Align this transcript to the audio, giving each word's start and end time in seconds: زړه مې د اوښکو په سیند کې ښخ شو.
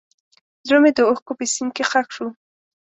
زړه 0.67 0.79
مې 0.83 0.91
د 0.95 0.99
اوښکو 1.09 1.31
په 1.39 1.45
سیند 1.53 1.71
کې 1.75 1.83
ښخ 1.89 2.07
شو. 2.15 2.27